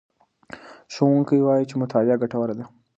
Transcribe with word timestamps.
ښوونکی 0.93 1.37
وایي 1.45 1.65
چې 1.69 1.75
مطالعه 1.81 2.21
ګټوره 2.21 2.53
ده. 2.59 2.65